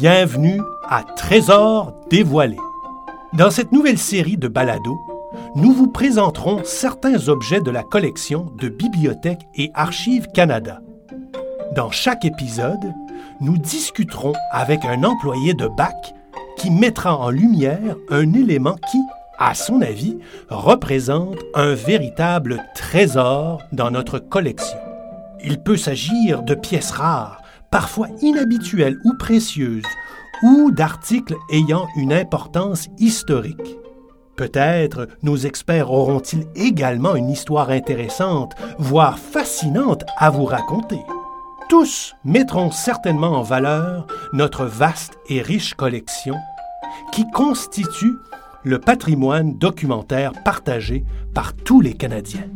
Bienvenue 0.00 0.62
à 0.88 1.02
Trésors 1.02 1.92
dévoilés. 2.08 2.56
Dans 3.34 3.50
cette 3.50 3.70
nouvelle 3.70 3.98
série 3.98 4.38
de 4.38 4.48
balados, 4.48 4.98
nous 5.56 5.74
vous 5.74 5.88
présenterons 5.88 6.62
certains 6.64 7.28
objets 7.28 7.60
de 7.60 7.70
la 7.70 7.82
collection 7.82 8.50
de 8.56 8.70
Bibliothèque 8.70 9.42
et 9.56 9.70
Archives 9.74 10.28
Canada. 10.28 10.80
Dans 11.76 11.90
chaque 11.90 12.24
épisode, 12.24 12.94
nous 13.42 13.58
discuterons 13.58 14.32
avec 14.52 14.86
un 14.86 15.04
employé 15.04 15.52
de 15.52 15.68
BAC 15.68 16.14
qui 16.56 16.70
mettra 16.70 17.18
en 17.18 17.28
lumière 17.28 17.94
un 18.08 18.32
élément 18.32 18.76
qui, 18.90 19.02
à 19.38 19.52
son 19.52 19.82
avis, 19.82 20.16
représente 20.48 21.36
un 21.54 21.74
véritable 21.74 22.64
trésor 22.74 23.60
dans 23.70 23.90
notre 23.90 24.18
collection. 24.18 24.78
Il 25.44 25.60
peut 25.60 25.76
s'agir 25.76 26.42
de 26.42 26.54
pièces 26.54 26.90
rares, 26.90 27.42
parfois 27.70 28.08
inhabituelles 28.20 28.98
ou 29.04 29.14
précieuses, 29.14 29.84
ou 30.42 30.70
d'articles 30.70 31.36
ayant 31.50 31.86
une 31.96 32.12
importance 32.12 32.88
historique. 32.98 33.78
Peut-être 34.36 35.06
nos 35.22 35.36
experts 35.36 35.90
auront-ils 35.90 36.46
également 36.54 37.14
une 37.14 37.28
histoire 37.28 37.70
intéressante, 37.70 38.54
voire 38.78 39.18
fascinante 39.18 40.04
à 40.16 40.30
vous 40.30 40.46
raconter. 40.46 41.00
Tous 41.68 42.14
mettront 42.24 42.70
certainement 42.70 43.38
en 43.38 43.42
valeur 43.42 44.06
notre 44.32 44.64
vaste 44.64 45.18
et 45.28 45.42
riche 45.42 45.74
collection 45.74 46.36
qui 47.12 47.30
constitue 47.30 48.14
le 48.64 48.78
patrimoine 48.78 49.56
documentaire 49.56 50.32
partagé 50.44 51.04
par 51.34 51.54
tous 51.54 51.80
les 51.80 51.94
Canadiens. 51.94 52.48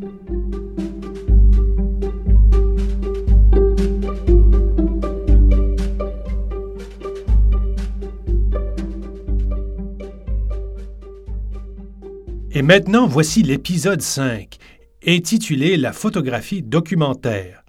Et 12.56 12.62
maintenant, 12.62 13.08
voici 13.08 13.42
l'épisode 13.42 14.00
5, 14.00 14.58
intitulé 15.04 15.76
La 15.76 15.92
photographie 15.92 16.62
documentaire. 16.62 17.64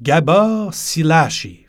Gabor 0.00 0.72
Silashi. 0.72 1.66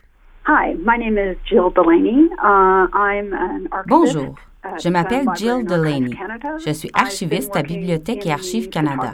Bonjour. 3.86 4.34
Je 4.82 4.88
m'appelle 4.88 5.26
Jill 5.34 5.66
Delaney. 5.66 6.16
Je 6.64 6.72
suis 6.72 6.90
archiviste 6.94 7.54
à 7.54 7.62
Bibliothèque 7.62 8.24
et 8.24 8.32
Archives 8.32 8.70
Canada. 8.70 9.12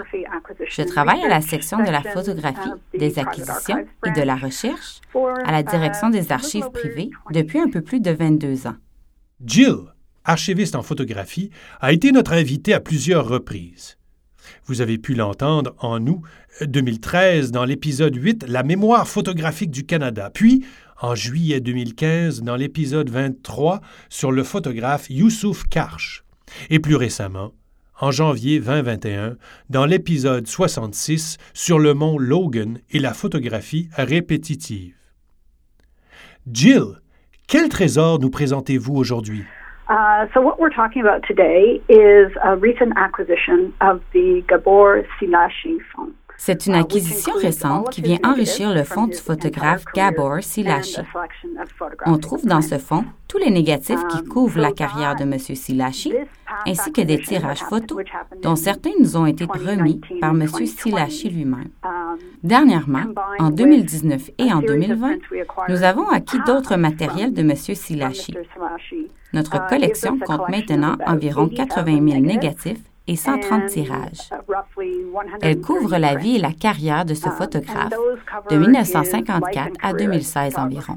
Je 0.69 0.83
travaille 0.83 1.25
à 1.25 1.29
la 1.29 1.41
section 1.41 1.79
de 1.79 1.91
la 1.91 2.03
photographie, 2.03 2.71
des 2.97 3.19
acquisitions 3.19 3.85
et 4.07 4.13
de 4.13 4.23
la 4.23 4.37
recherche 4.37 5.01
à 5.45 5.51
la 5.51 5.65
direction 5.65 6.09
des 6.09 6.31
archives 6.31 6.71
privées 6.71 7.11
depuis 7.33 7.59
un 7.59 7.69
peu 7.69 7.81
plus 7.81 7.99
de 7.99 8.13
22 8.13 8.69
ans. 8.69 8.77
Jill 9.45 9.93
archiviste 10.25 10.75
en 10.75 10.83
photographie, 10.83 11.51
a 11.81 11.93
été 11.93 12.13
notre 12.13 12.33
invité 12.33 12.75
à 12.75 12.81
plusieurs 12.81 13.29
reprises. 13.29 13.97
Vous 14.67 14.81
avez 14.81 14.99
pu 14.99 15.15
l'entendre 15.15 15.75
en 15.79 16.05
août 16.07 16.23
2013 16.61 17.51
dans 17.53 17.65
l'épisode 17.65 18.15
8 18.15 18.47
La 18.49 18.63
mémoire 18.63 19.07
photographique 19.07 19.71
du 19.71 19.85
Canada, 19.85 20.31
puis 20.33 20.65
en 21.01 21.15
juillet 21.15 21.61
2015 21.61 22.43
dans 22.43 22.57
l'épisode 22.57 23.11
23 23.11 23.81
sur 24.09 24.33
le 24.33 24.45
photographe 24.45 25.09
Youssouf 25.09 25.65
Karch, 25.69 26.25
et 26.69 26.79
plus 26.79 26.97
récemment 26.97 27.53
en 28.01 28.11
janvier 28.11 28.61
2021 28.61 29.37
dans 29.69 29.85
l'épisode 29.85 30.47
66 30.47 31.37
sur 31.53 31.79
le 31.79 31.95
mont 31.95 32.19
Logan 32.19 32.79
et 32.91 32.99
la 32.99 33.13
photographie 33.13 33.89
répétitive. 33.95 34.95
Jill, 36.51 37.01
quel 37.47 37.69
trésor 37.69 38.19
nous 38.19 38.31
présentez-vous 38.31 38.95
aujourd'hui? 38.95 39.45
Uh, 39.91 40.29
so 40.33 40.41
what 40.41 40.61
we're 40.61 40.71
talking 40.71 41.03
about 41.03 41.25
today 41.27 41.83
is 41.89 42.31
a 42.45 42.55
recent 42.57 42.93
acquisition 42.97 43.75
of 43.81 44.01
the 44.13 44.41
Gabor 44.47 45.05
Silashi 45.21 45.79
phone. 45.93 46.15
C'est 46.43 46.65
une 46.65 46.75
acquisition 46.75 47.35
récente 47.35 47.91
qui 47.91 48.01
vient 48.01 48.19
enrichir 48.25 48.73
le 48.73 48.83
fonds 48.83 49.07
du 49.07 49.17
photographe 49.19 49.85
Gabor 49.95 50.39
Silashi. 50.41 51.03
On 52.07 52.17
trouve 52.17 52.47
dans 52.47 52.63
ce 52.63 52.79
fonds 52.79 53.05
tous 53.29 53.37
les 53.37 53.51
négatifs 53.51 54.01
qui 54.09 54.25
couvrent 54.25 54.59
la 54.59 54.73
carrière 54.73 55.15
de 55.17 55.25
M. 55.25 55.39
Silashi, 55.39 56.15
ainsi 56.67 56.93
que 56.93 57.03
des 57.03 57.21
tirages 57.21 57.61
photos, 57.61 58.05
dont 58.43 58.57
certains 58.57 58.93
nous 58.99 59.19
ont 59.19 59.27
été 59.27 59.45
remis 59.45 60.01
par 60.19 60.31
M. 60.31 60.47
Silashi 60.47 61.29
lui-même. 61.29 61.69
Dernièrement, 62.43 63.05
en 63.39 63.51
2019 63.51 64.31
et 64.39 64.51
en 64.51 64.63
2020, 64.63 65.17
nous 65.69 65.83
avons 65.83 66.09
acquis 66.09 66.39
d'autres 66.47 66.77
matériels 66.77 67.35
de 67.35 67.43
M. 67.43 67.55
Silashi. 67.55 68.35
Notre 69.35 69.69
collection 69.69 70.19
compte 70.19 70.49
maintenant 70.49 70.97
environ 71.07 71.49
80 71.49 72.09
000 72.09 72.21
négatifs 72.21 72.81
et 73.11 73.17
130 73.17 73.67
tirages. 73.67 74.31
Elle 75.43 75.61
couvre 75.61 75.99
la 75.99 76.15
vie 76.15 76.37
et 76.37 76.39
la 76.39 76.53
carrière 76.53 77.05
de 77.05 77.15
ce 77.15 77.29
photographe 77.29 77.93
de 78.49 78.57
1954 78.57 79.73
à 79.83 79.93
2016 79.93 80.57
environ. 80.57 80.97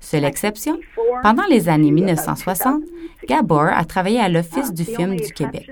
Seule 0.00 0.24
exception, 0.24 0.80
pendant 1.22 1.44
les 1.48 1.68
années 1.68 1.92
1960, 1.92 2.82
Gabor 3.28 3.68
a 3.72 3.84
travaillé 3.84 4.18
à 4.18 4.28
l'Office 4.28 4.74
du 4.74 4.84
film 4.84 5.14
du 5.14 5.32
Québec. 5.32 5.70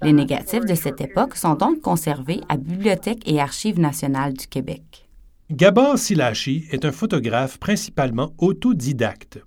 Les 0.00 0.14
négatifs 0.14 0.64
de 0.64 0.74
cette 0.74 1.02
époque 1.02 1.36
sont 1.36 1.54
donc 1.54 1.82
conservés 1.82 2.40
à 2.48 2.56
Bibliothèque 2.56 3.22
et 3.26 3.40
Archives 3.40 3.80
nationales 3.80 4.32
du 4.32 4.46
Québec. 4.46 5.06
Gabor 5.50 5.98
Silachi 5.98 6.66
est 6.70 6.86
un 6.86 6.92
photographe 6.92 7.58
principalement 7.58 8.32
autodidacte. 8.38 9.40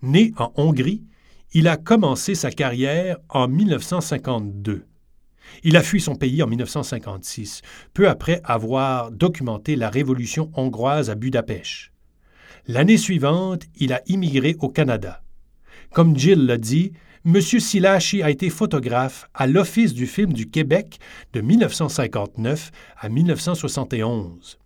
Né 0.00 0.32
en 0.38 0.52
Hongrie, 0.56 1.02
il 1.54 1.68
a 1.68 1.76
commencé 1.76 2.34
sa 2.34 2.50
carrière 2.50 3.18
en 3.28 3.46
1952. 3.46 4.86
Il 5.62 5.76
a 5.76 5.82
fui 5.82 6.00
son 6.00 6.16
pays 6.16 6.42
en 6.42 6.48
1956, 6.48 7.62
peu 7.94 8.08
après 8.08 8.40
avoir 8.42 9.12
documenté 9.12 9.76
la 9.76 9.88
révolution 9.88 10.50
hongroise 10.54 11.10
à 11.10 11.14
Budapest. 11.14 11.92
L'année 12.66 12.96
suivante, 12.96 13.62
il 13.76 13.92
a 13.92 14.02
immigré 14.06 14.56
au 14.58 14.68
Canada. 14.68 15.22
Comme 15.92 16.18
Jill 16.18 16.44
l'a 16.44 16.58
dit, 16.58 16.92
M. 17.24 17.40
Silachi 17.40 18.22
a 18.22 18.30
été 18.30 18.50
photographe 18.50 19.28
à 19.32 19.46
l'Office 19.46 19.94
du 19.94 20.06
film 20.06 20.32
du 20.32 20.50
Québec 20.50 20.98
de 21.34 21.40
1959 21.40 22.72
à 22.98 23.08
1971. 23.08 24.58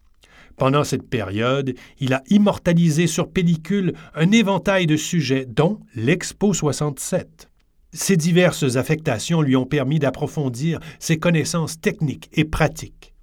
Pendant 0.59 0.83
cette 0.83 1.09
période, 1.09 1.75
il 2.01 2.13
a 2.13 2.23
immortalisé 2.31 3.07
sur 3.07 3.31
pellicule 3.31 3.93
un 4.15 4.33
éventail 4.33 4.87
de 4.87 4.97
sujets, 4.97 5.47
dont 5.47 5.79
l'Expo 5.95 6.53
67. 6.53 7.49
Ces 7.93 8.17
diverses 8.17 8.77
affectations 8.77 9.41
lui 9.41 9.55
ont 9.55 9.67
permis 9.67 10.01
d'approfondir 10.01 10.81
ses 10.99 11.19
connaissances 11.19 11.81
techniques 11.81 12.29
et 12.33 12.45
pratiques. 12.45 13.15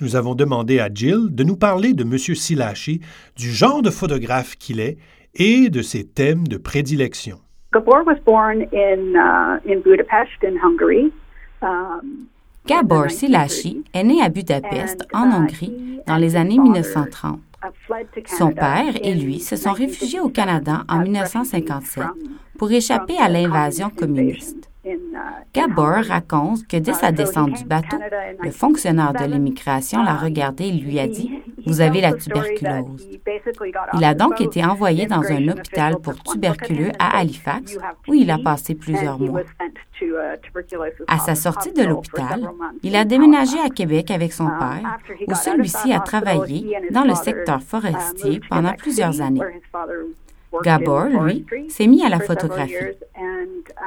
Nous 0.00 0.16
avons 0.16 0.34
demandé 0.34 0.80
à 0.80 0.88
Jill 0.92 1.28
de 1.30 1.44
nous 1.44 1.56
parler 1.56 1.94
de 1.94 2.02
M. 2.02 2.18
Silachi, 2.18 3.00
du 3.36 3.52
genre 3.52 3.80
de 3.80 3.90
photographe 3.90 4.56
qu'il 4.56 4.80
est 4.80 4.98
et 5.36 5.70
de 5.70 5.80
ses 5.80 6.04
thèmes 6.04 6.46
de 6.48 6.56
prédilection. 6.56 7.38
Gabor 7.72 8.04
was 8.04 8.18
born 8.26 8.62
in, 8.72 9.14
uh, 9.14 9.60
in 9.66 9.80
Budapest, 9.80 10.42
in 10.42 10.56
Hungary. 10.62 11.12
Um, 11.62 12.26
Gabor 12.66 13.10
Silashi 13.10 13.84
est 13.92 14.04
né 14.04 14.22
à 14.22 14.30
Budapest, 14.30 15.06
en 15.12 15.30
Hongrie, 15.30 15.72
dans 16.06 16.16
les 16.16 16.36
années 16.36 16.58
1930. 16.58 17.40
Son 18.26 18.52
père 18.52 18.94
et 19.02 19.14
lui 19.14 19.40
se 19.40 19.56
sont 19.56 19.72
réfugiés 19.72 20.20
au 20.20 20.28
Canada 20.28 20.84
en 20.88 21.00
1957 21.00 22.04
pour 22.58 22.70
échapper 22.70 23.16
à 23.18 23.28
l'invasion 23.28 23.90
communiste. 23.90 24.70
Gabor 25.54 26.04
raconte 26.06 26.66
que 26.66 26.76
dès 26.76 26.92
sa 26.92 27.10
descente 27.10 27.54
du 27.54 27.64
bateau, 27.64 27.96
le 28.42 28.50
fonctionnaire 28.50 29.14
de 29.14 29.24
l'immigration 29.24 30.02
l'a 30.02 30.16
regardé 30.16 30.64
et 30.64 30.72
lui 30.72 30.98
a 30.98 31.06
dit 31.06 31.30
Vous 31.66 31.80
avez 31.80 32.00
la 32.00 32.12
tuberculose. 32.12 33.08
Il 33.94 34.04
a 34.04 34.14
donc 34.14 34.40
été 34.40 34.64
envoyé 34.64 35.06
dans 35.06 35.22
un 35.22 35.48
hôpital 35.48 35.96
pour 36.00 36.14
tuberculeux 36.22 36.92
à 36.98 37.18
Halifax, 37.18 37.78
où 38.08 38.14
il 38.14 38.30
a 38.30 38.38
passé 38.38 38.74
plusieurs 38.74 39.18
mois. 39.18 39.42
À 41.06 41.18
sa 41.18 41.34
sortie 41.34 41.72
de 41.72 41.84
l'hôpital, 41.84 42.48
il 42.82 42.96
a 42.96 43.04
déménagé 43.04 43.58
à 43.60 43.70
Québec 43.70 44.10
avec 44.10 44.32
son 44.32 44.46
père, 44.46 44.98
où 45.26 45.34
celui-ci 45.34 45.92
a 45.92 46.00
travaillé 46.00 46.78
dans 46.90 47.04
le 47.04 47.14
secteur 47.14 47.62
forestier 47.62 48.40
pendant 48.48 48.72
plusieurs 48.74 49.20
années. 49.20 49.40
Gabor, 50.62 51.06
lui, 51.06 51.44
s'est 51.68 51.86
mis 51.86 52.04
à 52.04 52.08
la 52.08 52.20
photographie. 52.20 52.74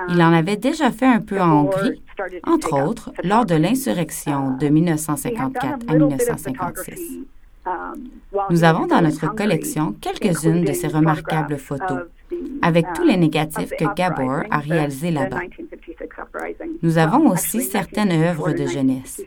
Il 0.10 0.22
en 0.22 0.34
avait 0.34 0.58
déjà 0.58 0.92
fait 0.92 1.06
un 1.06 1.20
peu 1.20 1.40
en 1.40 1.62
Hongrie, 1.62 2.02
entre 2.44 2.82
autres 2.82 3.12
lors 3.24 3.46
de 3.46 3.56
l'insurrection 3.56 4.58
de 4.58 4.68
1954 4.68 5.80
à 5.88 5.94
1956. 5.94 7.20
Nous 8.50 8.64
avons 8.64 8.86
dans 8.86 9.02
notre 9.02 9.34
collection 9.34 9.96
quelques-unes 10.00 10.64
de 10.64 10.74
ces 10.74 10.88
remarquables 10.88 11.58
photos, 11.58 12.02
avec 12.62 12.86
tous 12.94 13.04
les 13.04 13.18
négatifs 13.18 13.72
que 13.78 13.94
Gabor 13.96 14.44
a 14.50 14.60
réalisés 14.60 15.12
là-bas. 15.12 15.42
Nous 16.82 16.98
avons 16.98 17.30
aussi 17.30 17.62
certaines 17.62 18.12
œuvres 18.12 18.52
de 18.52 18.66
jeunesse, 18.66 19.22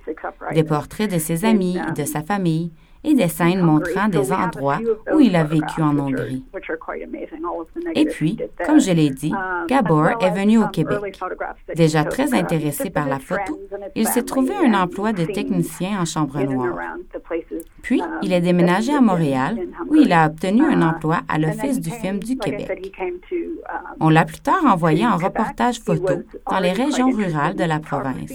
des 0.53 0.65
portraits 0.65 1.11
de 1.11 1.19
ses 1.19 1.45
amis 1.45 1.79
et 1.79 1.93
de 1.93 2.05
sa 2.05 2.23
famille, 2.23 2.71
et 3.03 3.15
des 3.15 3.29
scènes 3.29 3.63
montrant 3.63 4.09
des 4.09 4.33
endroits 4.33 4.79
où 5.13 5.21
il 5.21 5.37
a 5.37 5.45
vécu 5.45 5.81
en 5.83 5.99
Hongrie. 5.99 6.45
Et 7.95 8.05
puis, 8.07 8.39
comme 8.65 8.81
je 8.81 8.93
l'ai 8.93 9.11
dit, 9.11 9.33
Gabor 9.69 10.23
est 10.23 10.31
venu 10.31 10.59
au 10.59 10.69
Québec. 10.69 11.19
Déjà 11.75 12.05
très 12.05 12.35
intéressé 12.35 12.91
par 12.91 13.09
la 13.09 13.19
photo, 13.19 13.59
il 13.95 14.07
s'est 14.07 14.23
trouvé 14.23 14.55
un 14.55 14.75
emploi 14.75 15.13
de 15.13 15.25
technicien 15.25 16.01
en 16.01 16.05
chambre 16.05 16.41
noire. 16.43 16.77
Puis, 17.83 18.03
il 18.23 18.33
est 18.33 18.41
déménagé 18.41 18.93
à 18.93 19.01
Montréal, 19.01 19.59
où 19.89 19.97
il 19.97 20.13
a 20.13 20.27
obtenu 20.27 20.63
un 20.63 20.83
emploi 20.83 21.21
à 21.29 21.39
l'Office 21.39 21.81
du 21.81 21.91
film 21.91 22.19
du 22.19 22.37
Québec. 22.37 22.93
On 24.01 24.09
l'a 24.09 24.25
plus 24.25 24.41
tard 24.41 24.65
envoyé 24.65 25.07
en 25.07 25.17
reportage 25.17 25.81
photo 25.81 26.15
dans 26.51 26.59
les 26.59 26.73
régions 26.73 27.11
rurales 27.11 27.57
de 27.57 27.65
la 27.65 27.79
province. 27.79 28.33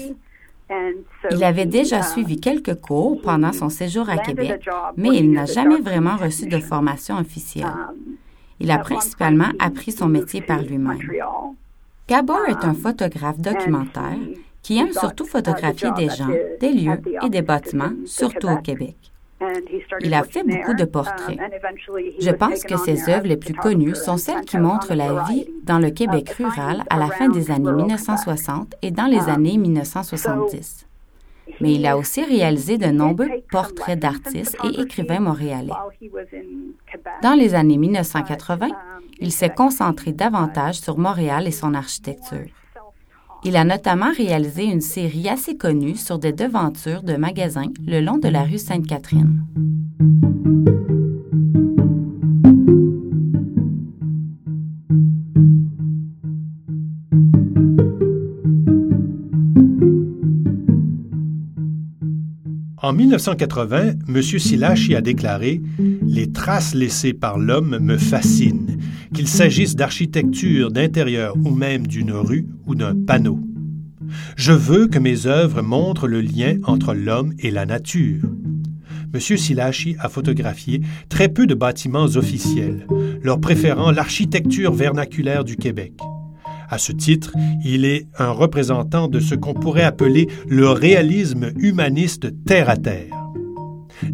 Il 1.31 1.43
avait 1.43 1.65
déjà 1.65 2.01
suivi 2.01 2.39
quelques 2.39 2.75
cours 2.75 3.21
pendant 3.21 3.53
son 3.53 3.69
séjour 3.69 4.09
à 4.09 4.17
Québec, 4.17 4.67
mais 4.97 5.09
il 5.13 5.31
n'a 5.31 5.45
jamais 5.45 5.79
vraiment 5.79 6.15
reçu 6.15 6.47
de 6.47 6.59
formation 6.59 7.17
officielle. 7.17 7.73
Il 8.59 8.71
a 8.71 8.79
principalement 8.79 9.49
appris 9.59 9.91
son 9.91 10.07
métier 10.07 10.41
par 10.41 10.61
lui-même. 10.61 11.11
Gabor 12.07 12.45
est 12.47 12.63
un 12.63 12.73
photographe 12.73 13.39
documentaire 13.39 14.17
qui 14.61 14.79
aime 14.79 14.93
surtout 14.93 15.25
photographier 15.25 15.89
des 15.95 16.09
gens, 16.09 16.29
des 16.59 16.71
lieux 16.71 17.01
et 17.23 17.29
des 17.29 17.41
bâtiments, 17.41 17.93
surtout 18.05 18.47
au 18.47 18.57
Québec. 18.57 18.95
Il 20.01 20.13
a 20.13 20.23
fait 20.23 20.43
beaucoup 20.43 20.73
de 20.73 20.85
portraits. 20.85 21.39
Je 22.19 22.31
pense 22.31 22.63
que 22.63 22.77
ses 22.77 23.09
œuvres 23.09 23.27
les 23.27 23.37
plus 23.37 23.53
connues 23.53 23.95
sont 23.95 24.17
celles 24.17 24.45
qui 24.45 24.57
montrent 24.57 24.93
la 24.93 25.23
vie 25.25 25.47
dans 25.63 25.79
le 25.79 25.89
Québec 25.89 26.29
rural 26.31 26.83
à 26.89 26.97
la 26.97 27.07
fin 27.07 27.29
des 27.29 27.51
années 27.51 27.71
1960 27.71 28.75
et 28.81 28.91
dans 28.91 29.05
les 29.05 29.29
années 29.29 29.57
1970. 29.57 30.87
Mais 31.61 31.73
il 31.75 31.85
a 31.85 31.97
aussi 31.97 32.23
réalisé 32.23 32.77
de 32.77 32.87
nombreux 32.87 33.29
portraits 33.51 33.99
d'artistes 33.99 34.57
et 34.63 34.81
écrivains 34.81 35.19
montréalais. 35.19 35.73
Dans 37.21 37.33
les 37.33 37.53
années 37.53 37.77
1980, 37.77 38.67
il 39.19 39.31
s'est 39.31 39.49
concentré 39.49 40.11
davantage 40.11 40.75
sur 40.75 40.97
Montréal 40.97 41.47
et 41.47 41.51
son 41.51 41.73
architecture. 41.73 42.47
Il 43.47 43.55
a 43.57 43.63
notamment 43.63 44.11
réalisé 44.11 44.63
une 44.63 44.81
série 44.81 45.29
assez 45.29 45.55
connue 45.55 45.95
sur 45.95 46.17
des 46.17 46.33
devantures 46.33 47.03
de 47.03 47.15
magasins 47.15 47.71
le 47.85 48.01
long 48.01 48.17
de 48.17 48.27
la 48.27 48.41
rue 48.41 48.57
Sainte-Catherine. 48.57 49.45
En 62.85 62.93
1980, 62.93 63.93
M. 64.07 64.21
Silachi 64.21 64.93
a 64.93 65.01
déclaré 65.01 65.59
Les 66.05 66.31
traces 66.31 66.75
laissées 66.75 67.13
par 67.13 67.39
l'homme 67.39 67.79
me 67.79 67.97
fascinent 67.97 68.77
qu'il 69.11 69.27
s'agisse 69.27 69.75
d'architecture, 69.75 70.69
d'intérieur 70.69 71.35
ou 71.35 71.49
même 71.49 71.87
d'une 71.87 72.11
rue 72.11 72.45
ou 72.67 72.75
d'un 72.75 72.93
panneau. 72.95 73.39
Je 74.35 74.51
veux 74.51 74.85
que 74.85 74.99
mes 74.99 75.25
œuvres 75.25 75.63
montrent 75.63 76.07
le 76.07 76.21
lien 76.21 76.57
entre 76.65 76.93
l'homme 76.93 77.33
et 77.39 77.49
la 77.49 77.65
nature. 77.65 78.29
M. 79.15 79.19
Silachi 79.19 79.95
a 79.97 80.07
photographié 80.07 80.81
très 81.09 81.27
peu 81.27 81.47
de 81.47 81.55
bâtiments 81.55 82.15
officiels, 82.15 82.85
leur 83.23 83.41
préférant 83.41 83.89
l'architecture 83.89 84.73
vernaculaire 84.73 85.43
du 85.43 85.55
Québec. 85.55 85.93
À 86.69 86.77
ce 86.77 86.91
titre, 86.91 87.31
il 87.63 87.85
est 87.85 88.07
un 88.17 88.31
représentant 88.31 89.07
de 89.07 89.19
ce 89.19 89.35
qu'on 89.35 89.53
pourrait 89.53 89.83
appeler 89.83 90.27
le 90.47 90.69
réalisme 90.69 91.51
humaniste 91.57 92.43
terre 92.45 92.69
à 92.69 92.77
terre. 92.77 93.13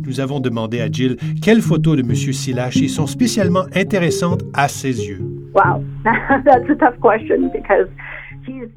Nous 0.06 0.20
avons 0.20 0.40
demandé 0.40 0.80
à 0.82 0.92
Jill 0.92 1.18
quelles 1.42 1.62
photos 1.62 1.98
de 1.98 2.02
M. 2.02 2.14
Silachi 2.16 2.90
sont 2.90 3.08
spécialement 3.08 3.66
intéressantes 3.74 4.44
à 4.54 4.68
ses 4.68 5.08
yeux. 5.08 5.22
Wow, 5.54 5.84
that's 6.46 6.70
a 6.70 6.76
tough 6.76 7.00
question 7.02 7.50
because 7.52 7.88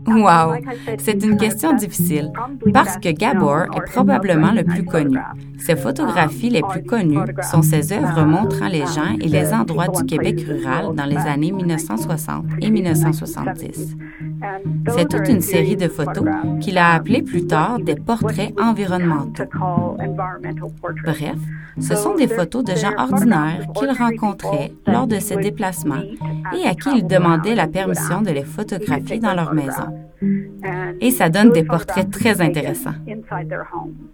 Wow, 0.06 0.54
c'est 0.98 1.24
une 1.24 1.36
question 1.36 1.72
difficile 1.74 2.30
parce 2.72 2.96
que 2.98 3.10
Gabor 3.10 3.64
est 3.76 3.90
probablement 3.90 4.52
le 4.52 4.64
plus 4.64 4.84
connu. 4.84 5.18
Ses 5.58 5.76
photographies 5.76 6.50
les 6.50 6.62
plus 6.62 6.82
connues 6.82 7.18
sont 7.50 7.62
ses 7.62 7.92
œuvres 7.92 8.24
montrant 8.24 8.68
les 8.68 8.86
gens 8.86 9.16
et 9.20 9.28
les 9.28 9.52
endroits 9.52 9.88
du 9.88 10.04
Québec 10.04 10.44
rural 10.46 10.94
dans 10.94 11.06
les 11.06 11.16
années 11.16 11.52
1960 11.52 12.44
et 12.60 12.70
1970. 12.70 13.96
C'est 14.88 15.08
toute 15.08 15.28
une 15.28 15.40
série 15.40 15.76
de 15.76 15.88
photos 15.88 16.26
qu'il 16.60 16.76
a 16.76 16.92
appelées 16.94 17.22
plus 17.22 17.46
tard 17.46 17.78
des 17.78 17.94
portraits 17.94 18.52
environnementaux. 18.60 19.44
Bref, 21.04 21.36
ce 21.80 21.94
sont 21.94 22.14
des 22.14 22.28
photos 22.28 22.64
de 22.64 22.74
gens 22.74 22.92
ordinaires 22.98 23.66
qu'il 23.74 23.90
rencontrait 23.90 24.72
lors 24.86 25.06
de 25.06 25.18
ses 25.18 25.36
déplacements 25.36 26.02
et 26.56 26.66
à 26.66 26.74
qui 26.74 26.98
il 26.98 27.06
demandait 27.06 27.54
la 27.54 27.66
permission 27.66 28.22
de 28.22 28.30
les 28.30 28.44
photographier 28.44 29.18
dans 29.18 29.34
leur 29.34 29.53
maison. 29.54 30.06
Et 31.00 31.10
ça 31.10 31.28
donne 31.28 31.50
des 31.50 31.64
portraits 31.64 32.10
très 32.10 32.40
intéressants. 32.40 32.94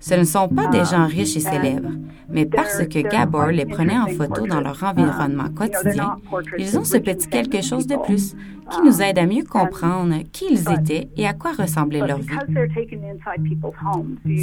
Ce 0.00 0.14
ne 0.14 0.24
sont 0.24 0.48
pas 0.48 0.66
des 0.68 0.84
gens 0.84 1.06
riches 1.06 1.36
et 1.36 1.40
célèbres, 1.40 1.90
mais 2.28 2.46
parce 2.46 2.86
que 2.86 3.00
Gabor 3.00 3.48
les 3.48 3.66
prenait 3.66 3.98
en 3.98 4.06
photo 4.06 4.46
dans 4.46 4.60
leur 4.60 4.82
environnement 4.82 5.48
quotidien, 5.50 6.16
ils 6.58 6.78
ont 6.78 6.84
ce 6.84 6.98
petit 6.98 7.28
quelque 7.28 7.62
chose 7.62 7.86
de 7.86 7.96
plus 7.96 8.34
qui 8.70 8.82
nous 8.82 9.02
aide 9.02 9.18
à 9.18 9.26
mieux 9.26 9.44
comprendre 9.44 10.14
qui 10.32 10.46
ils 10.50 10.64
étaient 10.72 11.08
et 11.16 11.26
à 11.26 11.32
quoi 11.32 11.52
ressemblait 11.52 12.06
leur 12.06 12.18
vie. 12.18 12.28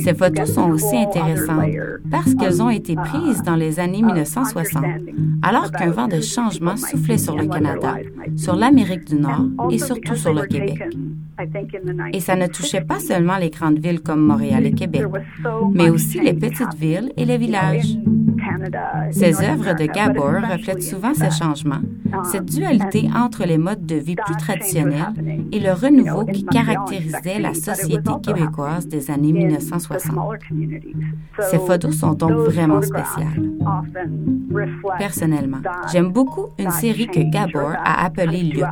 Ces 0.03 0.13
photos 0.13 0.53
sont 0.53 0.69
aussi 0.69 0.97
intéressantes 0.97 1.71
parce 2.09 2.33
qu'elles 2.35 2.61
ont 2.61 2.69
été 2.69 2.95
prises 2.95 3.41
dans 3.43 3.55
les 3.55 3.79
années 3.79 4.01
1960, 4.01 4.83
alors 5.41 5.71
qu'un 5.71 5.91
vent 5.91 6.07
de 6.07 6.21
changement 6.21 6.77
soufflait 6.77 7.17
sur 7.17 7.35
le 7.35 7.47
Canada, 7.47 7.95
sur 8.35 8.55
l'Amérique 8.55 9.05
du 9.05 9.15
Nord 9.15 9.45
et 9.71 9.77
surtout 9.77 10.15
sur 10.15 10.33
le 10.33 10.45
Québec. 10.45 10.83
Et 12.13 12.19
ça 12.19 12.35
ne 12.35 12.47
touchait 12.47 12.81
pas 12.81 12.99
seulement 12.99 13.37
les 13.37 13.49
grandes 13.49 13.79
villes 13.79 14.01
comme 14.01 14.21
Montréal 14.21 14.65
et 14.65 14.73
Québec, 14.73 15.03
mais 15.73 15.89
aussi 15.89 16.19
les 16.19 16.33
petites 16.33 16.73
villes 16.75 17.11
et 17.15 17.25
les 17.25 17.37
villages. 17.37 17.97
Ces 19.11 19.41
œuvres 19.43 19.73
de 19.73 19.85
Gabor 19.85 20.41
reflètent 20.51 20.83
souvent 20.83 21.13
ces 21.13 21.31
changements, 21.31 21.81
cette 22.31 22.45
dualité 22.45 23.09
entre 23.15 23.45
les 23.45 23.57
modes 23.57 23.85
de 23.85 23.95
vie 23.95 24.15
plus 24.15 24.37
traditionnels 24.37 25.13
et 25.51 25.59
le 25.59 25.71
renouveau 25.71 26.25
qui 26.25 26.45
caractérisait 26.45 27.39
la 27.39 27.53
société 27.53 28.11
québécoise 28.23 28.87
des 28.87 29.09
années 29.11 29.33
1960. 29.33 30.39
Ces 31.49 31.57
photos 31.57 31.95
sont 31.95 32.13
donc 32.13 32.31
vraiment 32.31 32.81
spéciales. 32.81 33.41
Personnellement, 34.97 35.59
j'aime 35.91 36.11
beaucoup 36.11 36.47
une 36.57 36.71
série 36.71 37.07
que 37.07 37.19
Gabor 37.19 37.71
a 37.83 38.05
appelée 38.05 38.43
Lux. 38.43 38.65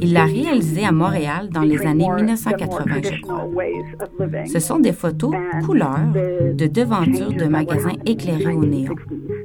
Il 0.00 0.12
l'a 0.12 0.24
réalisée 0.24 0.84
à 0.84 0.92
Montréal 0.92 1.48
dans 1.50 1.62
les 1.62 1.80
années 1.86 2.08
1980, 2.08 2.84
je 3.02 3.20
crois. 3.20 3.48
Ce 4.46 4.58
sont 4.58 4.78
des 4.78 4.92
photos 4.92 5.34
couleurs 5.64 5.98
de 6.54 6.66
devantures 6.66 7.32
de 7.32 7.44
magasins 7.44 7.96
éclairés 8.06 8.54
au 8.54 8.64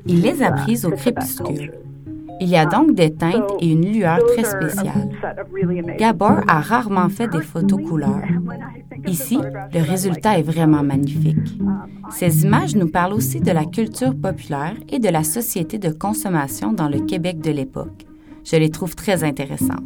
Il 0.05 0.21
les 0.21 0.43
a 0.43 0.51
prises 0.51 0.85
au 0.85 0.91
crépuscule. 0.91 1.71
Il 2.39 2.49
y 2.49 2.55
a 2.55 2.65
donc 2.65 2.93
des 2.93 3.13
teintes 3.13 3.51
et 3.59 3.71
une 3.71 3.91
lueur 3.91 4.19
très 4.33 4.43
spéciale. 4.43 5.09
Gabor 5.97 6.41
a 6.47 6.59
rarement 6.59 7.09
fait 7.09 7.27
des 7.27 7.41
photos 7.41 7.81
couleurs. 7.87 8.21
Ici, 9.07 9.39
le 9.73 9.81
résultat 9.81 10.37
est 10.37 10.43
vraiment 10.43 10.83
magnifique. 10.83 11.59
Ces 12.11 12.43
images 12.43 12.75
nous 12.75 12.89
parlent 12.89 13.13
aussi 13.13 13.39
de 13.39 13.51
la 13.51 13.65
culture 13.65 14.15
populaire 14.15 14.75
et 14.89 14.99
de 14.99 15.09
la 15.09 15.23
société 15.23 15.79
de 15.79 15.89
consommation 15.89 16.73
dans 16.73 16.89
le 16.89 16.99
Québec 16.99 17.39
de 17.41 17.51
l'époque. 17.51 18.05
Je 18.43 18.55
les 18.55 18.69
trouve 18.69 18.95
très 18.95 19.23
intéressantes. 19.23 19.83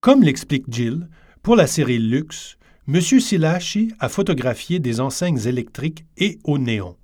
Comme 0.00 0.22
l'explique 0.22 0.66
Jill, 0.68 1.08
pour 1.42 1.56
la 1.56 1.66
série 1.66 1.98
Luxe, 1.98 2.56
M. 2.86 3.00
Silashi 3.00 3.92
a 3.98 4.08
photographié 4.08 4.78
des 4.78 5.00
enseignes 5.00 5.44
électriques 5.44 6.04
et 6.16 6.38
au 6.44 6.56
néon. 6.56 6.96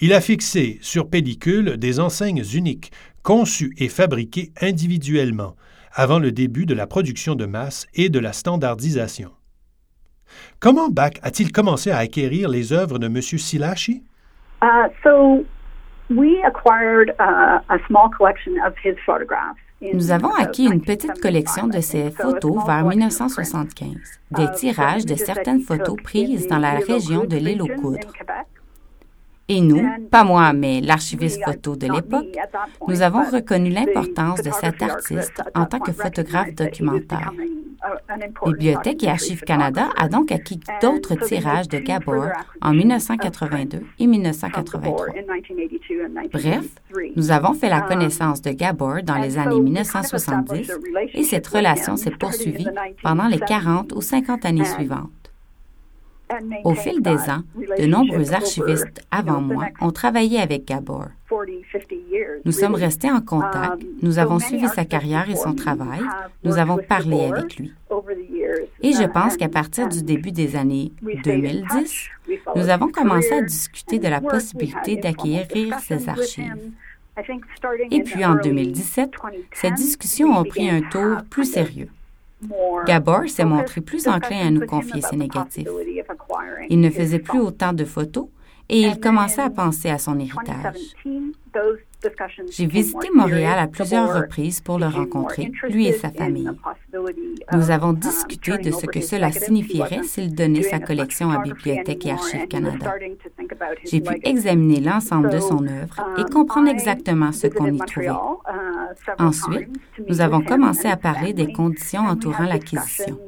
Il 0.00 0.12
a 0.12 0.20
fixé 0.20 0.78
sur 0.82 1.08
pellicule 1.08 1.76
des 1.76 2.00
enseignes 2.00 2.42
uniques, 2.52 2.90
conçues 3.22 3.74
et 3.78 3.88
fabriquées 3.88 4.50
individuellement, 4.60 5.54
avant 5.92 6.18
le 6.18 6.32
début 6.32 6.66
de 6.66 6.74
la 6.74 6.88
production 6.88 7.36
de 7.36 7.46
masse 7.46 7.86
et 7.94 8.08
de 8.08 8.18
la 8.18 8.32
standardisation. 8.32 9.30
Comment 10.58 10.88
Bach 10.88 11.12
a-t-il 11.22 11.52
commencé 11.52 11.92
à 11.92 11.98
acquérir 11.98 12.48
les 12.48 12.72
œuvres 12.72 12.98
de 12.98 13.06
M. 13.06 13.22
Silashi? 13.22 14.02
Uh, 14.62 14.88
so 15.04 15.44
we 16.10 16.42
acquired 16.44 17.10
uh, 17.20 17.60
a 17.68 17.78
small 17.86 18.10
collection 18.10 18.54
of 18.66 18.74
his 18.82 18.96
photographs. 19.06 19.60
Nous 19.82 20.10
avons 20.10 20.32
acquis 20.32 20.64
une 20.64 20.80
petite 20.80 21.20
collection 21.20 21.66
de 21.66 21.80
ses 21.80 22.10
photos 22.10 22.64
vers 22.66 22.84
1975, 22.84 23.94
des 24.30 24.50
tirages 24.56 25.04
de 25.04 25.14
certaines 25.14 25.60
photos 25.60 25.96
prises 26.02 26.48
dans 26.48 26.58
la 26.58 26.78
région 26.78 27.24
de 27.24 27.36
l'île 27.36 27.60
aux 27.60 27.80
Coudres. 27.80 28.12
Et 29.48 29.60
nous, 29.60 29.86
pas 30.10 30.24
moi, 30.24 30.52
mais 30.52 30.80
l'archiviste 30.80 31.40
photo 31.44 31.76
de 31.76 31.86
l'époque, 31.86 32.36
nous 32.88 33.02
avons 33.02 33.22
reconnu 33.30 33.70
l'importance 33.70 34.42
de 34.42 34.50
cet 34.50 34.82
artiste 34.82 35.40
en 35.54 35.66
tant 35.66 35.78
que 35.78 35.92
photographe 35.92 36.52
documentaire. 36.54 37.32
Bibliothèque 38.44 39.04
et 39.04 39.08
Archives 39.08 39.42
Canada 39.42 39.88
a 39.96 40.08
donc 40.08 40.32
acquis 40.32 40.58
d'autres 40.82 41.14
tirages 41.14 41.68
de 41.68 41.78
Gabor 41.78 42.28
en 42.60 42.72
1982 42.72 43.82
et 43.98 44.06
1983. 44.06 45.06
Bref, 46.32 46.66
nous 47.14 47.30
avons 47.30 47.54
fait 47.54 47.68
la 47.68 47.82
connaissance 47.82 48.42
de 48.42 48.50
Gabor 48.50 49.02
dans 49.04 49.18
les 49.18 49.38
années 49.38 49.60
1970 49.60 50.72
et 51.14 51.22
cette 51.22 51.46
relation 51.46 51.96
s'est 51.96 52.10
poursuivie 52.10 52.66
pendant 53.02 53.28
les 53.28 53.38
40 53.38 53.92
ou 53.92 54.00
50 54.00 54.44
années 54.44 54.64
suivantes. 54.64 55.10
Au 56.64 56.74
fil 56.74 57.00
des 57.00 57.18
ans, 57.30 57.42
de 57.78 57.86
nombreux 57.86 58.32
archivistes 58.32 59.06
avant 59.10 59.40
moi 59.40 59.68
ont 59.80 59.92
travaillé 59.92 60.40
avec 60.40 60.66
Gabor. 60.66 61.06
Nous 62.44 62.52
sommes 62.52 62.74
restés 62.74 63.10
en 63.10 63.20
contact, 63.20 63.82
nous 64.02 64.18
avons 64.18 64.38
suivi 64.38 64.68
sa 64.68 64.84
carrière 64.84 65.28
et 65.30 65.36
son 65.36 65.54
travail, 65.54 66.00
nous 66.44 66.58
avons 66.58 66.78
parlé 66.78 67.26
avec 67.26 67.56
lui. 67.56 67.72
Et 68.82 68.92
je 68.92 69.04
pense 69.04 69.36
qu'à 69.36 69.48
partir 69.48 69.88
du 69.88 70.02
début 70.02 70.32
des 70.32 70.56
années 70.56 70.92
2010, 71.24 72.08
nous 72.54 72.68
avons 72.68 72.88
commencé 72.88 73.32
à 73.32 73.42
discuter 73.42 73.98
de 73.98 74.08
la 74.08 74.20
possibilité 74.20 74.96
d'acquérir 74.96 75.78
ses 75.80 76.08
archives. 76.08 76.72
Et 77.90 78.02
puis 78.02 78.24
en 78.24 78.34
2017, 78.34 79.10
ces 79.52 79.70
discussions 79.70 80.38
ont 80.38 80.44
pris 80.44 80.68
un 80.68 80.82
tour 80.82 81.18
plus 81.30 81.50
sérieux. 81.50 81.88
Gabor 82.86 83.28
s'est 83.28 83.44
montré 83.44 83.80
plus 83.80 84.06
enclin 84.08 84.46
à 84.46 84.50
nous 84.50 84.66
confier 84.66 85.00
ses 85.02 85.16
négatifs. 85.16 85.68
Il 86.68 86.80
ne 86.80 86.90
faisait 86.90 87.18
plus 87.18 87.40
autant 87.40 87.72
de 87.72 87.84
photos 87.84 88.28
et 88.68 88.80
il 88.80 88.98
commençait 88.98 89.42
à 89.42 89.50
penser 89.50 89.90
à 89.90 89.98
son 89.98 90.18
héritage. 90.18 90.94
J'ai 92.50 92.66
visité 92.66 93.08
Montréal 93.14 93.58
à 93.58 93.66
plusieurs 93.66 94.14
reprises 94.14 94.60
pour 94.60 94.78
le 94.78 94.86
rencontrer, 94.86 95.50
lui 95.68 95.86
et 95.86 95.92
sa 95.92 96.10
famille. 96.10 96.50
Nous 97.52 97.70
avons 97.70 97.92
discuté 97.92 98.58
de 98.58 98.70
ce 98.70 98.86
que 98.86 99.00
cela 99.00 99.32
signifierait 99.32 100.02
s'il 100.02 100.34
donnait 100.34 100.62
sa 100.62 100.78
collection 100.78 101.30
à 101.30 101.38
Bibliothèque 101.38 102.06
et 102.06 102.10
Archives 102.10 102.48
Canada. 102.48 102.94
J'ai 103.84 104.00
pu 104.00 104.20
examiner 104.22 104.80
l'ensemble 104.80 105.30
de 105.30 105.38
son 105.38 105.66
œuvre 105.66 106.08
et 106.18 106.24
comprendre 106.24 106.68
exactement 106.68 107.32
ce 107.32 107.46
qu'on 107.46 107.72
y 107.72 107.78
trouvait. 107.78 108.10
Ensuite, 109.18 109.68
nous 110.08 110.20
avons 110.20 110.40
commencé 110.40 110.88
à 110.88 110.96
parler 110.96 111.32
des 111.32 111.52
conditions 111.52 112.02
entourant 112.02 112.44
l'acquisition. 112.44 113.18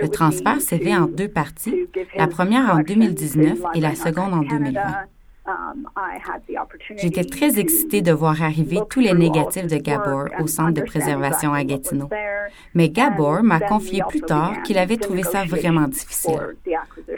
Le 0.00 0.08
transfert 0.08 0.60
s'est 0.60 0.78
fait 0.78 0.96
en 0.96 1.06
deux 1.06 1.28
parties, 1.28 1.88
la 2.16 2.26
première 2.26 2.74
en 2.74 2.80
2019 2.80 3.58
et 3.74 3.80
la 3.80 3.94
seconde 3.94 4.34
en 4.34 4.42
2020. 4.42 4.80
Um, 5.44 5.88
J'étais 6.96 7.24
très 7.24 7.58
excitée 7.58 8.00
de 8.00 8.12
voir 8.12 8.40
arriver 8.42 8.78
tous 8.88 9.00
les 9.00 9.12
négatifs 9.12 9.66
de 9.66 9.76
Gabor 9.76 10.26
au 10.38 10.46
centre 10.46 10.72
de 10.72 10.82
préservation 10.82 11.52
à 11.52 11.64
Gatineau. 11.64 12.08
Mais 12.74 12.90
Gabor 12.90 13.42
m'a 13.42 13.58
confié 13.58 14.02
plus 14.08 14.20
tard 14.20 14.62
qu'il 14.62 14.78
avait 14.78 14.98
trouvé 14.98 15.24
ça 15.24 15.44
vraiment 15.44 15.88
difficile. 15.88 16.56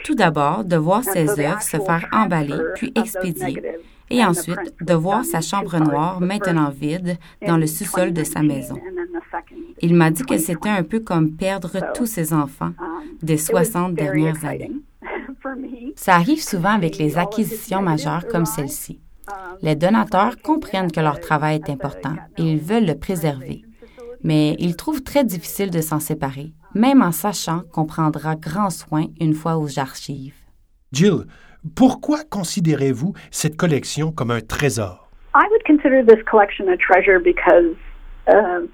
Tout 0.05 0.13
d'abord, 0.13 0.63
de 0.63 0.75
voir 0.75 1.03
ses 1.03 1.27
œuvres 1.39 1.63
se 1.63 1.77
faire 1.77 2.07
emballer 2.11 2.59
puis 2.75 2.93
expédier, 2.93 3.59
et 4.11 4.23
ensuite 4.23 4.75
de 4.79 4.93
voir 4.93 5.25
sa 5.25 5.41
chambre 5.41 5.79
noire 5.79 6.21
maintenant 6.21 6.69
vide 6.69 7.17
dans 7.47 7.57
le 7.57 7.65
sous-sol 7.65 8.13
de 8.13 8.23
sa 8.23 8.43
maison. 8.43 8.79
Il 9.81 9.95
m'a 9.95 10.11
dit 10.11 10.21
que 10.21 10.37
c'était 10.37 10.69
un 10.69 10.83
peu 10.83 10.99
comme 10.99 11.31
perdre 11.31 11.79
tous 11.95 12.05
ses 12.05 12.33
enfants 12.33 12.73
um, 12.77 13.01
des 13.23 13.37
60 13.37 13.95
dernières 13.95 14.45
années. 14.45 14.73
Ça 15.95 16.13
arrive 16.13 16.43
souvent 16.43 16.75
avec 16.75 16.99
les 16.99 17.17
acquisitions 17.17 17.81
majeures 17.81 18.27
comme 18.27 18.45
celle-ci. 18.45 18.99
Les 19.63 19.75
donateurs 19.75 20.37
comprennent 20.37 20.91
que 20.91 20.99
leur 20.99 21.19
travail 21.19 21.55
est 21.55 21.71
important 21.71 22.13
et 22.37 22.43
ils 22.43 22.59
veulent 22.59 22.85
le 22.85 22.95
préserver. 22.95 23.65
Mais 24.23 24.55
ils 24.59 24.75
trouvent 24.75 25.01
très 25.01 25.23
difficile 25.23 25.71
de 25.71 25.81
s'en 25.81 25.99
séparer, 25.99 26.53
même 26.75 27.01
en 27.01 27.11
sachant 27.11 27.61
qu'on 27.71 27.85
prendra 27.85 28.35
grand 28.35 28.69
soin 28.69 29.05
une 29.19 29.33
fois 29.33 29.57
aux 29.57 29.79
archives. 29.79 30.35
Jill, 30.91 31.25
pourquoi 31.75 32.19
considérez-vous 32.29 33.13
cette 33.31 33.57
collection 33.57 34.11
comme 34.11 34.29
un 34.29 34.41
trésor? 34.41 35.09
I 35.33 35.47
would 35.49 35.63
consider 35.65 36.03
this 36.03 36.23
collection 36.29 36.67
a 36.69 36.77
treasure 36.77 37.19
because 37.19 37.75
euh, 38.29 38.65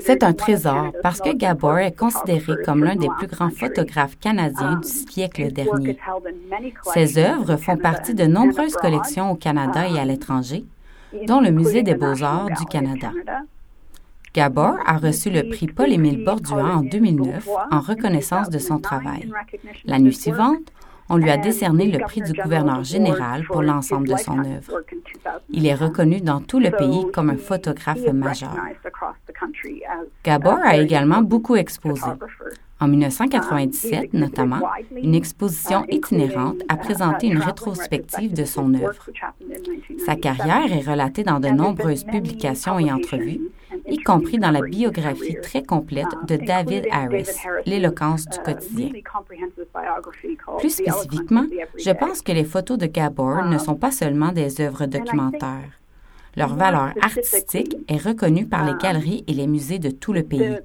C'est 0.00 0.22
un 0.22 0.32
trésor 0.32 0.92
parce 1.02 1.20
que 1.20 1.34
Gabor 1.34 1.78
est 1.78 1.96
considéré 1.96 2.62
comme 2.64 2.84
l'un 2.84 2.96
des 2.96 3.08
plus 3.18 3.26
grands 3.26 3.50
photographes 3.50 4.18
canadiens 4.18 4.76
du 4.76 4.88
siècle 4.88 5.52
dernier. 5.52 5.98
Ses 6.94 7.18
œuvres 7.18 7.56
font 7.56 7.76
partie 7.76 8.14
de 8.14 8.24
nombreuses 8.24 8.76
collections 8.76 9.32
au 9.32 9.34
Canada 9.34 9.88
et 9.88 9.98
à 9.98 10.04
l'étranger, 10.04 10.64
dont 11.26 11.40
le 11.40 11.50
Musée 11.50 11.82
des 11.82 11.94
beaux-arts 11.94 12.50
du 12.50 12.66
Canada. 12.66 13.10
Gabor 14.34 14.76
a 14.84 14.98
reçu 14.98 15.30
le 15.30 15.48
prix 15.48 15.66
Paul-Émile 15.66 16.24
Bordua 16.24 16.76
en 16.76 16.82
2009 16.82 17.48
en 17.70 17.80
reconnaissance 17.80 18.50
de 18.50 18.58
son 18.58 18.78
travail. 18.78 19.30
L'année 19.84 20.12
suivante, 20.12 20.72
on 21.08 21.16
lui 21.16 21.30
a 21.30 21.38
décerné 21.38 21.90
le 21.90 21.98
prix 22.00 22.20
du 22.20 22.32
gouverneur 22.32 22.84
général 22.84 23.44
pour 23.44 23.62
l'ensemble 23.62 24.08
de 24.08 24.16
son 24.16 24.38
œuvre. 24.40 24.82
Il 25.48 25.66
est 25.66 25.74
reconnu 25.74 26.20
dans 26.20 26.40
tout 26.40 26.58
le 26.58 26.70
pays 26.70 27.10
comme 27.12 27.30
un 27.30 27.38
photographe 27.38 28.06
majeur. 28.12 28.56
Gabor 30.24 30.58
a 30.62 30.76
également 30.76 31.22
beaucoup 31.22 31.56
exposé. 31.56 32.10
En 32.80 32.86
1997, 32.86 34.12
notamment, 34.12 34.60
une 35.02 35.14
exposition 35.14 35.84
itinérante 35.88 36.58
a 36.68 36.76
présenté 36.76 37.26
une 37.26 37.38
rétrospective 37.38 38.34
de 38.34 38.44
son 38.44 38.72
œuvre. 38.74 39.08
Sa 40.06 40.14
carrière 40.14 40.72
est 40.72 40.88
relatée 40.88 41.24
dans 41.24 41.40
de 41.40 41.48
nombreuses 41.48 42.04
publications 42.04 42.78
et 42.78 42.92
entrevues, 42.92 43.40
y 43.88 43.98
compris 43.98 44.38
dans 44.38 44.50
la 44.50 44.62
biographie 44.62 45.36
très 45.42 45.62
complète 45.62 46.08
de 46.26 46.36
David 46.36 46.86
Harris, 46.90 47.28
L'éloquence 47.66 48.26
du 48.26 48.38
quotidien. 48.38 48.90
Plus 50.58 50.70
spécifiquement, 50.70 51.46
je 51.78 51.90
pense 51.90 52.22
que 52.22 52.32
les 52.32 52.44
photos 52.44 52.78
de 52.78 52.86
Gabor 52.86 53.44
ne 53.44 53.58
sont 53.58 53.76
pas 53.76 53.90
seulement 53.90 54.32
des 54.32 54.60
œuvres 54.60 54.86
documentaires. 54.86 55.78
Leur 56.36 56.54
valeur 56.54 56.92
artistique 57.02 57.76
est 57.88 58.00
reconnue 58.00 58.46
par 58.46 58.64
les 58.64 58.78
galeries 58.78 59.24
et 59.26 59.32
les 59.32 59.48
musées 59.48 59.80
de 59.80 59.90
tout 59.90 60.12
le 60.12 60.22
pays. 60.22 60.56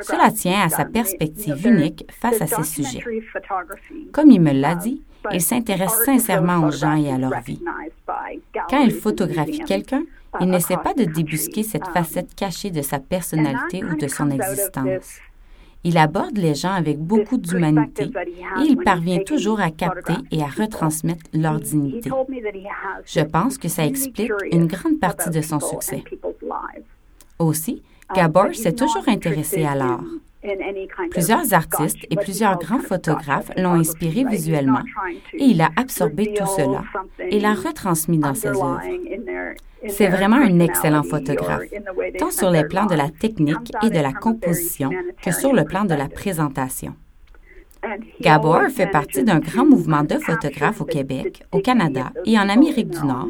Cela 0.00 0.30
tient 0.30 0.62
à 0.62 0.68
sa 0.70 0.86
perspective 0.86 1.66
unique 1.66 2.06
face 2.10 2.40
à 2.40 2.46
ces 2.46 2.62
sujets. 2.62 3.04
Comme 4.12 4.30
il 4.30 4.40
me 4.40 4.52
l'a 4.52 4.74
dit, 4.74 5.02
il 5.32 5.42
s'intéresse 5.42 6.02
sincèrement 6.04 6.66
aux 6.66 6.70
gens 6.70 6.96
et 6.96 7.12
à 7.12 7.18
leur 7.18 7.40
vie. 7.40 7.62
Quand 8.70 8.80
il 8.80 8.92
photographie 8.92 9.60
quelqu'un, 9.64 10.02
il 10.40 10.48
n'essaie 10.48 10.76
pas 10.76 10.94
de 10.94 11.04
débusquer 11.04 11.62
cette 11.62 11.86
facette 11.88 12.34
cachée 12.34 12.70
de 12.70 12.82
sa 12.82 12.98
personnalité 12.98 13.84
ou 13.84 13.96
de 13.96 14.06
son 14.06 14.30
existence. 14.30 15.20
Il 15.82 15.96
aborde 15.96 16.36
les 16.36 16.54
gens 16.54 16.72
avec 16.72 16.98
beaucoup 16.98 17.38
d'humanité 17.38 18.04
et 18.04 18.62
il 18.68 18.76
parvient 18.76 19.20
toujours 19.20 19.60
à 19.60 19.70
capter 19.70 20.12
et 20.30 20.42
à 20.42 20.46
retransmettre 20.46 21.24
leur 21.32 21.58
dignité. 21.58 22.10
Je 23.06 23.20
pense 23.20 23.56
que 23.56 23.68
ça 23.68 23.86
explique 23.86 24.32
une 24.52 24.66
grande 24.66 25.00
partie 25.00 25.30
de 25.30 25.40
son 25.40 25.58
succès. 25.58 26.04
Aussi, 27.38 27.82
Gabor 28.14 28.54
s'est 28.54 28.74
toujours 28.74 29.08
intéressé 29.08 29.64
à 29.64 29.74
l'art. 29.74 30.04
Plusieurs 31.10 31.52
artistes 31.52 32.06
et 32.08 32.16
plusieurs 32.16 32.58
grands 32.58 32.80
photographes 32.80 33.50
l'ont 33.56 33.74
inspiré 33.74 34.24
visuellement 34.24 34.80
et 35.34 35.44
il 35.44 35.60
a 35.60 35.68
absorbé 35.76 36.32
tout 36.32 36.46
cela 36.46 36.82
et 37.18 37.40
l'a 37.40 37.52
retransmis 37.52 38.18
dans 38.18 38.34
ses 38.34 38.48
œuvres. 38.48 38.80
C'est 39.88 40.08
vraiment 40.08 40.36
un 40.36 40.60
excellent 40.60 41.02
photographe, 41.02 41.62
tant 42.18 42.30
sur 42.30 42.50
les 42.50 42.64
plans 42.64 42.86
de 42.86 42.94
la 42.94 43.10
technique 43.10 43.72
et 43.82 43.90
de 43.90 43.98
la 43.98 44.12
composition 44.12 44.90
que 45.22 45.30
sur 45.30 45.52
le 45.52 45.64
plan 45.64 45.84
de 45.84 45.94
la 45.94 46.08
présentation. 46.08 46.94
Gabor 48.20 48.68
fait 48.68 48.90
partie 48.90 49.24
d'un 49.24 49.38
grand 49.38 49.64
mouvement 49.64 50.04
de 50.04 50.18
photographes 50.18 50.82
au 50.82 50.84
Québec, 50.84 51.42
au 51.50 51.60
Canada 51.60 52.12
et 52.26 52.38
en 52.38 52.48
Amérique 52.48 52.90
du 52.90 53.06
Nord 53.06 53.28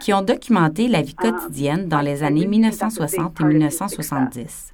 qui 0.00 0.12
ont 0.12 0.22
documenté 0.22 0.88
la 0.88 1.02
vie 1.02 1.14
quotidienne 1.14 1.88
dans 1.88 2.00
les 2.00 2.22
années 2.24 2.46
1960 2.46 3.40
et 3.40 3.44
1970. 3.44 4.72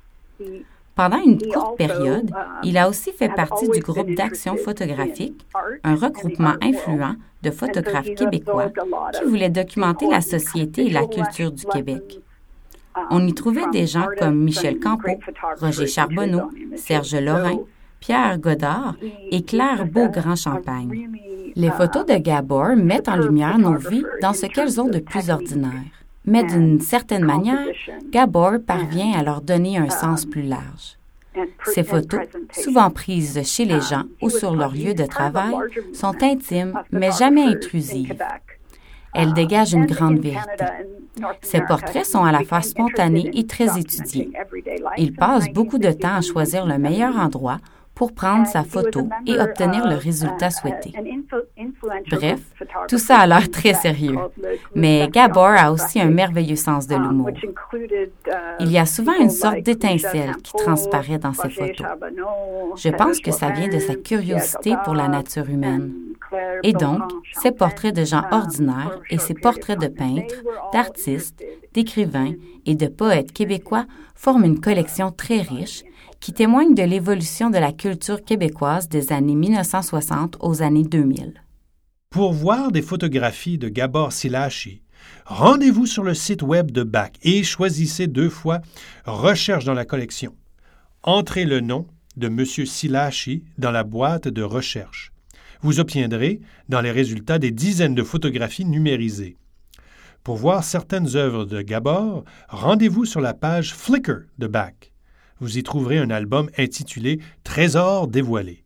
Pendant 0.98 1.20
une 1.24 1.40
courte 1.40 1.78
période, 1.78 2.28
il 2.64 2.76
a 2.76 2.88
aussi 2.88 3.12
fait 3.12 3.28
partie 3.28 3.68
du 3.68 3.78
groupe 3.78 4.12
d'action 4.16 4.56
photographique, 4.56 5.46
un 5.84 5.94
regroupement 5.94 6.54
influent 6.60 7.14
de 7.40 7.52
photographes 7.52 8.12
québécois 8.16 8.72
qui 9.12 9.24
voulait 9.24 9.48
documenter 9.48 10.08
la 10.10 10.20
société 10.20 10.86
et 10.86 10.90
la 10.90 11.06
culture 11.06 11.52
du 11.52 11.64
Québec. 11.66 12.18
On 13.10 13.24
y 13.28 13.32
trouvait 13.32 13.70
des 13.70 13.86
gens 13.86 14.08
comme 14.18 14.42
Michel 14.42 14.80
Campeau, 14.80 15.12
Roger 15.60 15.86
Charbonneau, 15.86 16.50
Serge 16.74 17.14
Lorrain, 17.14 17.60
Pierre 18.00 18.36
Godard 18.40 18.96
et 19.30 19.44
Claire 19.44 19.86
Beaugrand-Champagne. 19.86 21.12
Les 21.54 21.70
photos 21.70 22.06
de 22.06 22.16
Gabor 22.16 22.74
mettent 22.74 23.08
en 23.08 23.16
lumière 23.18 23.56
nos 23.56 23.76
vies 23.76 24.04
dans 24.20 24.32
ce 24.32 24.46
qu'elles 24.46 24.80
ont 24.80 24.88
de 24.88 24.98
plus 24.98 25.30
ordinaire. 25.30 25.97
Mais 26.24 26.44
d'une 26.44 26.80
certaine 26.80 27.24
manière, 27.24 27.66
Gabor 28.10 28.54
parvient 28.66 29.12
à 29.12 29.22
leur 29.22 29.40
donner 29.40 29.78
un 29.78 29.90
sens 29.90 30.26
plus 30.26 30.42
large. 30.42 30.98
Ces 31.64 31.84
photos, 31.84 32.20
souvent 32.52 32.90
prises 32.90 33.40
chez 33.44 33.64
les 33.64 33.80
gens 33.80 34.04
ou 34.20 34.28
sur 34.28 34.54
leur 34.54 34.72
lieu 34.72 34.94
de 34.94 35.04
travail, 35.04 35.54
sont 35.92 36.14
intimes 36.22 36.74
mais 36.90 37.12
jamais 37.12 37.42
intrusives. 37.42 38.16
Elles 39.14 39.32
dégagent 39.32 39.74
une 39.74 39.86
grande 39.86 40.18
vérité. 40.18 40.64
Ces 41.42 41.60
portraits 41.62 42.06
sont 42.06 42.24
à 42.24 42.32
la 42.32 42.44
fois 42.44 42.62
spontanés 42.62 43.30
et 43.34 43.46
très 43.46 43.78
étudiés. 43.78 44.30
Ils 44.96 45.14
passent 45.14 45.52
beaucoup 45.52 45.78
de 45.78 45.90
temps 45.92 46.16
à 46.16 46.20
choisir 46.20 46.66
le 46.66 46.78
meilleur 46.78 47.16
endroit 47.16 47.58
pour 47.98 48.12
prendre 48.12 48.46
sa 48.46 48.62
photo 48.62 49.08
et 49.26 49.38
obtenir 49.40 49.84
le 49.88 49.96
résultat 49.96 50.50
souhaité. 50.50 50.92
Bref, 52.12 52.40
tout 52.86 52.96
ça 52.96 53.18
a 53.18 53.26
l'air 53.26 53.50
très 53.50 53.74
sérieux. 53.74 54.16
Mais 54.76 55.08
Gabor 55.08 55.54
a 55.58 55.72
aussi 55.72 56.00
un 56.00 56.08
merveilleux 56.08 56.56
sens 56.56 56.86
de 56.86 56.94
l'humour. 56.94 57.30
Il 58.60 58.70
y 58.70 58.78
a 58.78 58.86
souvent 58.86 59.18
une 59.20 59.30
sorte 59.30 59.62
d'étincelle 59.62 60.36
qui 60.36 60.52
transparaît 60.52 61.18
dans 61.18 61.32
ses 61.32 61.50
photos. 61.50 61.86
Je 62.76 62.88
pense 62.90 63.18
que 63.18 63.32
ça 63.32 63.50
vient 63.50 63.68
de 63.68 63.80
sa 63.80 63.96
curiosité 63.96 64.74
pour 64.84 64.94
la 64.94 65.08
nature 65.08 65.50
humaine. 65.50 65.92
Et 66.62 66.72
donc, 66.72 67.02
ses 67.32 67.50
portraits 67.50 67.94
de 67.94 68.04
gens 68.04 68.22
ordinaires 68.30 69.00
et 69.10 69.18
ses 69.18 69.34
portraits 69.34 69.80
de 69.80 69.88
peintres, 69.88 70.36
d'artistes, 70.72 71.42
d'écrivains 71.74 72.34
et 72.64 72.76
de 72.76 72.86
poètes 72.86 73.32
québécois 73.32 73.86
forment 74.14 74.44
une 74.44 74.60
collection 74.60 75.10
très 75.10 75.40
riche 75.40 75.82
qui 76.20 76.32
témoigne 76.32 76.74
de 76.74 76.82
l'évolution 76.82 77.50
de 77.50 77.58
la 77.58 77.72
culture 77.72 78.24
québécoise 78.24 78.88
des 78.88 79.12
années 79.12 79.34
1960 79.34 80.36
aux 80.40 80.62
années 80.62 80.84
2000. 80.84 81.34
Pour 82.10 82.32
voir 82.32 82.72
des 82.72 82.82
photographies 82.82 83.58
de 83.58 83.68
Gabor 83.68 84.12
Silachi, 84.12 84.82
rendez-vous 85.26 85.86
sur 85.86 86.02
le 86.02 86.14
site 86.14 86.42
web 86.42 86.70
de 86.70 86.82
BAC 86.82 87.18
et 87.22 87.42
choisissez 87.42 88.06
deux 88.06 88.30
fois 88.30 88.60
Recherche 89.04 89.64
dans 89.64 89.74
la 89.74 89.84
collection. 89.84 90.34
Entrez 91.02 91.44
le 91.44 91.60
nom 91.60 91.86
de 92.16 92.26
M. 92.26 92.44
Silachi 92.44 93.44
dans 93.58 93.70
la 93.70 93.84
boîte 93.84 94.28
de 94.28 94.42
recherche. 94.42 95.12
Vous 95.60 95.80
obtiendrez 95.80 96.40
dans 96.68 96.80
les 96.80 96.90
résultats 96.90 97.38
des 97.38 97.50
dizaines 97.50 97.94
de 97.94 98.02
photographies 98.02 98.64
numérisées. 98.64 99.36
Pour 100.24 100.36
voir 100.36 100.64
certaines 100.64 101.16
œuvres 101.16 101.44
de 101.44 101.62
Gabor, 101.62 102.24
rendez-vous 102.48 103.04
sur 103.04 103.20
la 103.20 103.34
page 103.34 103.74
Flickr 103.74 104.26
de 104.38 104.46
BAC 104.46 104.92
vous 105.40 105.58
y 105.58 105.62
trouverez 105.62 105.98
un 105.98 106.10
album 106.10 106.50
intitulé 106.58 107.20
Trésors 107.44 108.08
dévoilés. 108.08 108.64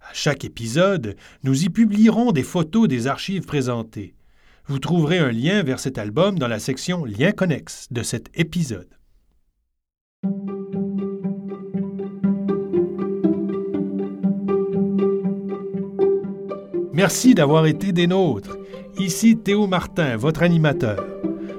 À 0.00 0.12
chaque 0.12 0.44
épisode, 0.44 1.16
nous 1.42 1.64
y 1.64 1.70
publierons 1.70 2.32
des 2.32 2.42
photos 2.42 2.88
des 2.88 3.06
archives 3.06 3.46
présentées. 3.46 4.14
Vous 4.66 4.78
trouverez 4.78 5.18
un 5.18 5.32
lien 5.32 5.62
vers 5.62 5.80
cet 5.80 5.98
album 5.98 6.38
dans 6.38 6.48
la 6.48 6.58
section 6.58 7.04
Liens 7.04 7.32
connexes 7.32 7.88
de 7.90 8.02
cet 8.02 8.30
épisode. 8.34 8.88
Merci 16.92 17.34
d'avoir 17.34 17.66
été 17.66 17.92
des 17.92 18.06
nôtres. 18.06 18.56
Ici 18.98 19.36
Théo 19.36 19.66
Martin, 19.66 20.16
votre 20.16 20.42
animateur. 20.42 21.04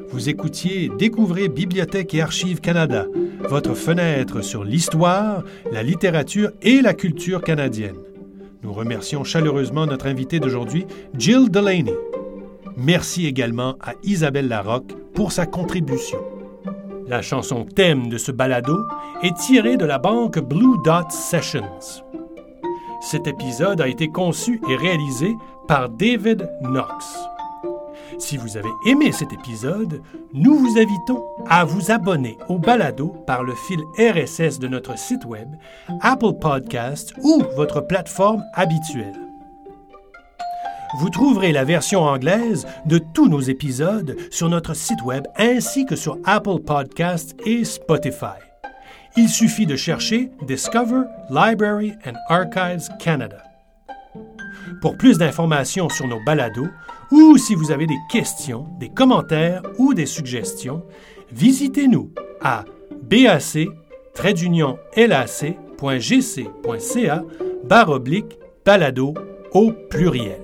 Vous 0.10 0.30
écoutiez 0.30 0.90
Découvrez 0.98 1.50
Bibliothèque 1.50 2.14
et 2.14 2.22
Archives 2.22 2.62
Canada, 2.62 3.06
votre 3.40 3.74
fenêtre 3.74 4.42
sur 4.42 4.64
l'histoire, 4.64 5.44
la 5.72 5.84
littérature 5.84 6.52
et 6.62 6.82
la 6.82 6.94
culture 6.94 7.42
canadienne. 7.42 7.98
Nous 8.64 8.74
remercions 8.74 9.24
chaleureusement 9.24 9.86
notre 9.86 10.08
invité 10.08 10.40
d'aujourd'hui, 10.40 10.86
Jill 11.18 11.50
Delaney. 11.50 11.94
Merci 12.78 13.26
également 13.26 13.76
à 13.82 13.94
Isabelle 14.04 14.48
Larocque 14.48 14.94
pour 15.14 15.32
sa 15.32 15.46
contribution. 15.46 16.18
La 17.08 17.22
chanson 17.22 17.66
thème 17.66 18.10
de 18.10 18.18
ce 18.18 18.32
balado 18.32 18.78
est 19.22 19.38
tirée 19.38 19.78
de 19.78 19.86
la 19.86 20.00
banque 20.00 20.40
Blue 20.40 20.78
Dot 20.84 21.12
Sessions. 21.12 21.80
Cet 23.02 23.28
épisode 23.28 23.82
a 23.82 23.88
été 23.88 24.08
conçu 24.08 24.60
et 24.68 24.76
réalisé 24.76 25.36
par 25.68 25.90
David 25.90 26.50
Knox. 26.64 27.35
Si 28.18 28.38
vous 28.38 28.58
avez 28.58 28.70
aimé 28.86 29.12
cet 29.12 29.34
épisode, 29.34 30.02
nous 30.34 30.56
vous 30.56 30.78
invitons 30.78 31.24
à 31.50 31.66
vous 31.66 31.92
abonner 31.92 32.38
au 32.48 32.58
balado 32.58 33.10
par 33.28 33.44
le 33.44 33.54
fil 33.54 33.82
RSS 33.98 34.60
de 34.60 34.68
notre 34.68 34.98
site 34.98 35.26
web, 35.26 35.50
Apple 36.02 36.34
Podcasts 36.40 37.14
ou 37.24 37.44
votre 37.56 37.82
plateforme 37.82 38.44
habituelle. 38.54 39.20
Vous 40.98 41.10
trouverez 41.10 41.52
la 41.52 41.66
version 41.66 42.04
anglaise 42.04 42.66
de 42.86 43.00
tous 43.00 43.28
nos 43.28 43.42
épisodes 43.42 44.16
sur 44.32 44.48
notre 44.48 44.74
site 44.74 45.02
web 45.04 45.26
ainsi 45.36 45.86
que 45.86 45.98
sur 45.98 46.18
Apple 46.24 46.60
Podcasts 46.66 47.36
et 47.46 47.66
Spotify. 47.66 48.40
Il 49.18 49.28
suffit 49.28 49.66
de 49.66 49.76
chercher 49.76 50.32
Discover 50.48 51.04
Library 51.30 51.94
and 52.06 52.16
Archives 52.30 52.90
Canada. 53.00 53.55
Pour 54.82 54.98
plus 54.98 55.18
d'informations 55.18 55.90
sur 55.90 56.08
nos 56.08 56.24
balados, 56.24 56.68
ou 57.12 57.38
si 57.38 57.56
vous 57.56 57.72
avez 57.72 57.88
des 57.88 57.98
questions, 58.10 58.68
des 58.80 58.90
commentaires 58.90 59.62
ou 59.78 59.94
des 59.94 60.06
suggestions, 60.06 60.84
visitez-nous 61.32 62.12
à 62.42 62.66
bac-lac.gc.ca 63.04 63.64
balado 68.66 69.14
au 69.54 69.72
pluriel. 69.90 70.42